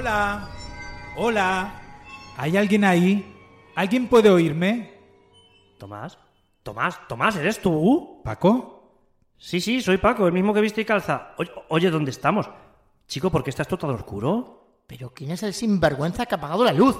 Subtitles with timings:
[0.00, 0.48] Hola.
[1.14, 1.74] Hola.
[2.38, 3.36] ¿Hay alguien ahí?
[3.74, 4.94] ¿Alguien puede oírme?
[5.76, 6.16] Tomás,
[6.62, 8.22] Tomás, Tomás, ¿eres tú?
[8.24, 8.94] ¿Paco?
[9.36, 11.34] Sí, sí, soy Paco, el mismo que viste y calza.
[11.36, 12.48] Oye, oye, ¿dónde estamos?
[13.08, 14.84] Chico, ¿por qué estás todo tan oscuro?
[14.86, 16.96] Pero ¿quién es el sinvergüenza que ha apagado la luz?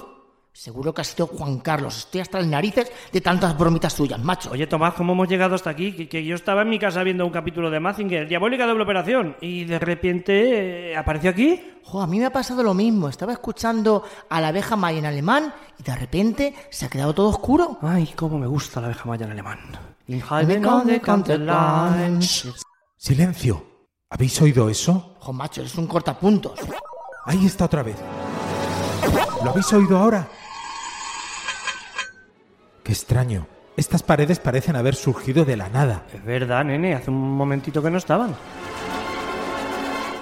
[0.52, 1.96] Seguro que ha sido Juan Carlos.
[1.96, 4.50] Estoy hasta las narices de tantas bromitas suyas, macho.
[4.50, 5.92] Oye, Tomás, ¿cómo hemos llegado hasta aquí?
[5.92, 9.36] Que, que yo estaba en mi casa viendo un capítulo de Mazinger, Diabólica Doble Operación,
[9.40, 11.62] y de repente eh, apareció aquí.
[11.84, 13.09] Jo, a mí me ha pasado lo mismo.
[13.09, 17.28] Estaba escuchando a la abeja maya en alemán y de repente se ha quedado todo
[17.28, 17.78] oscuro.
[17.80, 19.59] Ay, cómo me gusta la abeja maya en alemán.
[22.96, 23.64] Silencio.
[24.10, 25.16] ¿Habéis oído eso?
[25.20, 26.59] Jo, macho, eres un cortapuntos.
[27.24, 27.96] Ahí está otra vez.
[29.45, 30.29] ¿Lo habéis oído ahora?
[32.82, 33.46] Qué extraño.
[33.76, 36.02] Estas paredes parecen haber surgido de la nada.
[36.12, 38.34] Es verdad, nene, hace un momentito que no estaban.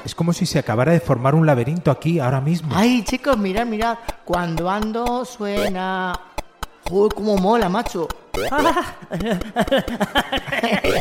[0.05, 2.71] Es como si se acabara de formar un laberinto aquí ahora mismo.
[2.75, 3.99] Ay, chicos, mirad, mirad.
[4.25, 6.19] Cuando ando suena.
[6.89, 8.09] Joder, cómo mola, macho.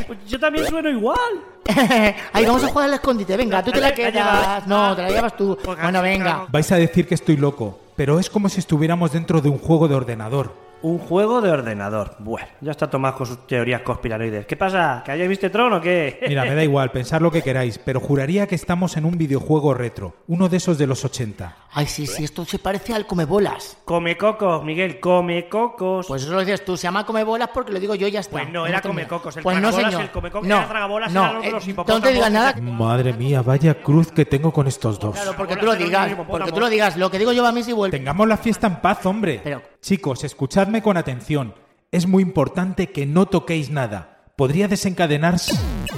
[0.07, 1.17] Pues yo también sueno igual.
[2.33, 3.35] Ahí vamos a jugar al escondite.
[3.37, 4.67] Venga, tú te la quedas.
[4.67, 5.57] No, te la llevas tú.
[5.63, 6.47] Bueno, venga.
[6.49, 9.87] Vais a decir que estoy loco, pero es como si estuviéramos dentro de un juego
[9.87, 10.66] de ordenador.
[10.83, 12.15] Un juego de ordenador.
[12.19, 14.45] Bueno, ya está Tomás con sus teorías conspiranoides.
[14.45, 15.01] ¿Qué pasa?
[15.03, 16.19] ¿Que hayáis visto Tron o qué?
[16.27, 19.73] Mira, me da igual, pensar lo que queráis, pero juraría que estamos en un videojuego
[19.73, 21.55] retro, uno de esos de los 80.
[21.71, 23.77] Ay, sí, sí, esto se parece al comebolas.
[23.85, 26.05] Come cocos, Miguel, come cocos.
[26.07, 26.77] Pues eso lo dices tú.
[26.77, 28.31] Se llama comebolas porque lo digo yo y ya está.
[28.33, 29.09] Pues no, era terminado.
[29.09, 30.01] comecocos, el Pues no, tragabolas, señor.
[30.03, 32.53] el comecocos no, era tragabolas, no, eran los- eh, los no te digas nada.
[32.61, 35.15] Madre mía, vaya cruz que tengo con estos dos.
[35.15, 36.15] Claro, porque tú lo digas.
[36.27, 36.95] Porque tú lo digas.
[36.97, 37.97] Lo que digo yo va a mí si vuelve.
[37.97, 39.41] Tengamos la fiesta en paz, hombre.
[39.43, 41.53] Pero- Chicos, escuchadme con atención.
[41.91, 44.31] Es muy importante que no toquéis nada.
[44.35, 45.55] Podría desencadenarse...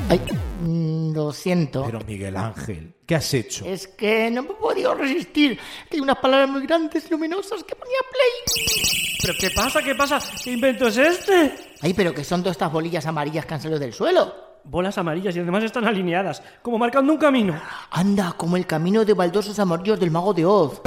[0.10, 0.22] Ay,
[0.62, 1.84] mm, lo siento.
[1.86, 3.66] Pero Miguel Ángel, ¿qué has hecho?
[3.66, 5.60] Es que no me he podido resistir.
[5.90, 9.18] Que hay unas palabras muy grandes y luminosas que ponía play.
[9.22, 9.82] ¿Pero qué pasa?
[9.82, 10.22] ¿Qué pasa?
[10.44, 11.54] ¿Qué invento es este?
[11.82, 14.34] Ay, pero que son todas estas bolillas amarillas que han salido del suelo.
[14.64, 17.60] Bolas amarillas y además están alineadas, como marcando un camino.
[17.92, 20.82] Anda, como el camino de baldosos amarillos del mago de Oz.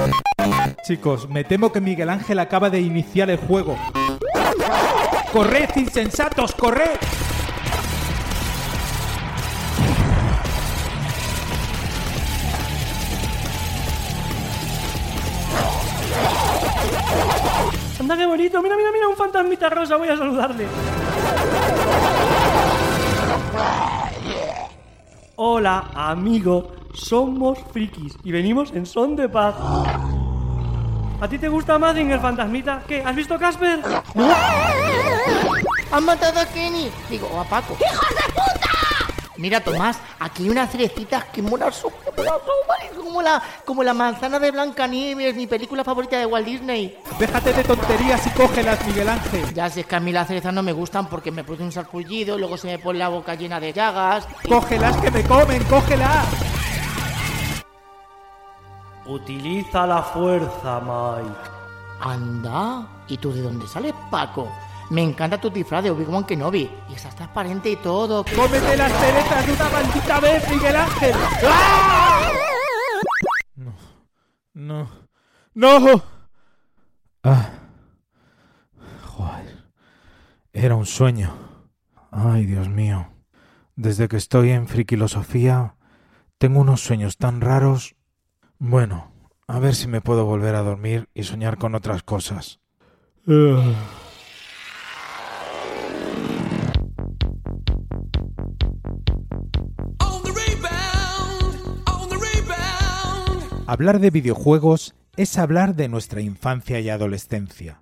[0.83, 3.77] Chicos, me temo que Miguel Ángel acaba de iniciar el juego.
[5.31, 6.99] ¡Corred, insensatos, corred!
[17.97, 18.61] Anda, qué bonito.
[18.61, 19.95] Mira, mira, mira, un fantasmita rosa.
[19.95, 20.67] Voy a saludarle.
[25.37, 26.73] Hola, amigo.
[26.93, 29.55] Somos frikis y venimos en son de paz.
[31.21, 32.83] ¿A ti te gusta Mazinger, fantasmita?
[32.87, 33.01] ¿Qué?
[33.05, 33.79] ¿Has visto Casper?
[35.91, 36.91] ¡Han matado a Kenny!
[37.09, 37.77] Digo, o a Paco.
[37.79, 38.69] ¡Hijos de puta!
[39.37, 42.39] Mira, Tomás, aquí hay unas cerecitas que molan son, que son,
[43.03, 46.97] como la, como la manzana de Blancanieves, mi película favorita de Walt Disney.
[47.19, 49.53] Déjate de tonterías y cógelas, Miguel Ángel.
[49.53, 51.71] Ya sé es que a mí las cerezas no me gustan porque me produce un
[51.71, 54.27] sarpullido, luego se me pone la boca llena de llagas.
[54.47, 56.25] ¡Cógelas que me comen, cógelas!
[59.05, 61.35] Utiliza la fuerza, Mike.
[61.99, 64.49] Anda, ¿y tú de dónde sales, Paco?
[64.89, 66.69] Me encanta tu disfraz de Obi-Wan Kenobi.
[66.89, 68.23] Y está transparente y todo.
[68.35, 71.15] ¡Cómete las cerezas de una maldita vez, Miguel Ángel!
[73.55, 73.73] No.
[74.53, 74.87] No.
[75.53, 76.01] ¡No!
[77.23, 77.49] Ah.
[79.05, 79.65] Joder.
[80.51, 81.33] Era un sueño.
[82.11, 83.07] Ay, Dios mío.
[83.75, 85.75] Desde que estoy en Frikilosofía,
[86.37, 87.95] tengo unos sueños tan raros.
[88.65, 89.11] Bueno,
[89.45, 92.61] a ver si me puedo volver a dormir y soñar con otras cosas.
[103.67, 107.81] Hablar de videojuegos es hablar de nuestra infancia y adolescencia.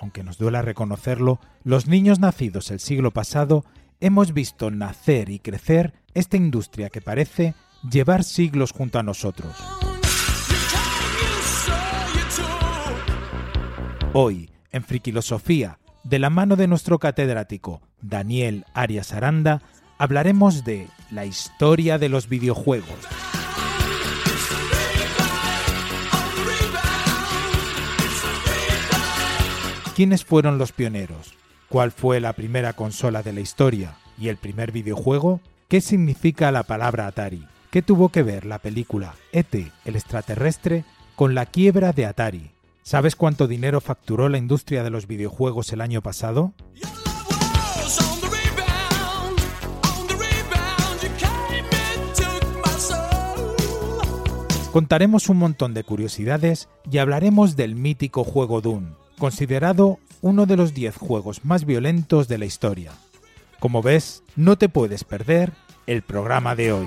[0.00, 3.64] Aunque nos duela reconocerlo, los niños nacidos el siglo pasado
[4.00, 7.54] hemos visto nacer y crecer esta industria que parece
[7.88, 9.54] llevar siglos junto a nosotros.
[14.12, 19.62] Hoy, en Frikilosofía, de la mano de nuestro catedrático Daniel Arias Aranda,
[19.98, 22.88] hablaremos de la historia de los videojuegos.
[29.94, 31.34] ¿Quiénes fueron los pioneros?
[31.68, 33.96] ¿Cuál fue la primera consola de la historia?
[34.18, 35.40] ¿Y el primer videojuego?
[35.68, 37.46] ¿Qué significa la palabra Atari?
[37.70, 39.72] ¿Qué tuvo que ver la película E.T.
[39.84, 40.84] el extraterrestre
[41.16, 42.55] con la quiebra de Atari?
[42.86, 46.54] ¿Sabes cuánto dinero facturó la industria de los videojuegos el año pasado?
[54.70, 60.72] Contaremos un montón de curiosidades y hablaremos del mítico juego Doom, considerado uno de los
[60.72, 62.92] 10 juegos más violentos de la historia.
[63.58, 65.54] Como ves, no te puedes perder
[65.88, 66.86] el programa de hoy.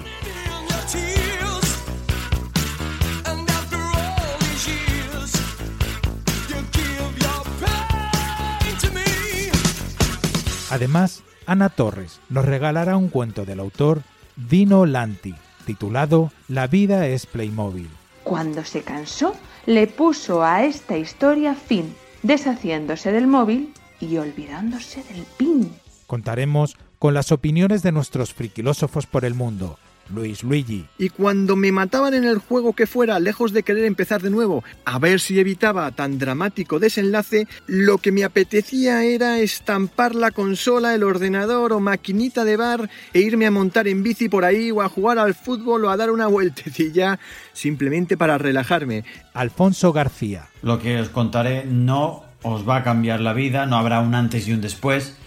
[10.69, 14.03] Además, Ana Torres nos regalará un cuento del autor
[14.35, 15.33] Dino Lanti,
[15.65, 17.89] titulado La vida es Playmobil.
[18.23, 19.35] Cuando se cansó,
[19.65, 25.73] le puso a esta historia fin, deshaciéndose del móvil y olvidándose del pin.
[26.05, 29.79] Contaremos con las opiniones de nuestros friquilósofos por el mundo,
[30.13, 34.21] Luis Luigi, Y cuando me mataban en el juego que fuera, lejos de querer empezar
[34.21, 40.15] de nuevo, a ver si evitaba tan dramático desenlace, lo que me apetecía era estampar
[40.15, 44.45] la consola, el ordenador o maquinita de bar e irme a montar en bici por
[44.45, 47.19] ahí o a jugar al fútbol o a dar una vueltecilla,
[47.53, 49.03] simplemente para relajarme.
[49.33, 53.99] Alfonso García, Lo que os contaré no os va a cambiar la vida, no habrá
[53.99, 55.17] un antes y un después.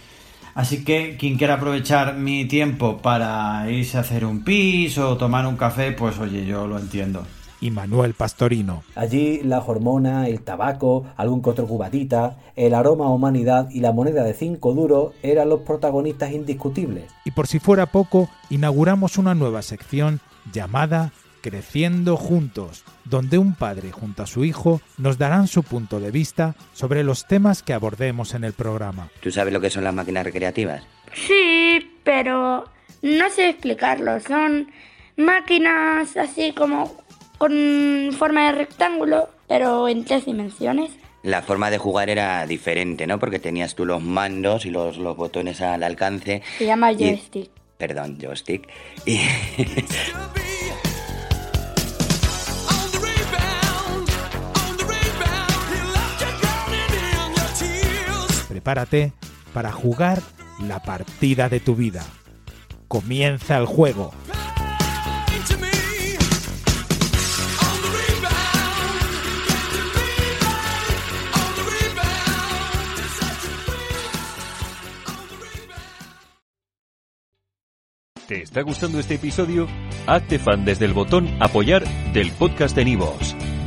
[0.55, 5.47] Así que quien quiera aprovechar mi tiempo para irse a hacer un pis o tomar
[5.47, 7.25] un café, pues oye, yo lo entiendo.
[7.59, 8.83] y Manuel Pastorino.
[8.93, 13.93] Allí la hormona, el tabaco, algún que otro cubatita, el aroma a humanidad y la
[13.93, 17.05] moneda de 5 duros eran los protagonistas indiscutibles.
[17.23, 20.19] Y por si fuera poco, inauguramos una nueva sección
[20.51, 26.09] llamada Creciendo Juntos, donde un padre junto a su hijo nos darán su punto de
[26.09, 29.09] vista sobre los temas que abordemos en el programa.
[29.19, 30.83] ¿Tú sabes lo que son las máquinas recreativas?
[31.13, 32.63] Sí, pero
[33.01, 34.21] no sé explicarlo.
[34.21, 34.71] Son
[35.17, 36.95] máquinas así como
[37.37, 37.51] con
[38.17, 40.91] forma de rectángulo, pero en tres dimensiones.
[41.23, 43.19] La forma de jugar era diferente, ¿no?
[43.19, 46.41] Porque tenías tú los mandos y los, los botones al alcance.
[46.57, 47.49] Se llama Y- joystick.
[47.77, 48.69] Perdón, joystick.
[49.05, 49.19] Y
[58.63, 59.11] Prepárate
[59.53, 60.21] para jugar
[60.57, 62.01] la partida de tu vida.
[62.87, 64.13] Comienza el juego.
[78.29, 79.67] ¿Te está gustando este episodio?
[80.07, 81.83] Hazte fan desde el botón Apoyar
[82.13, 83.35] del podcast de Nivos.